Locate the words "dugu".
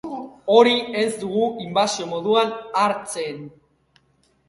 1.25-1.45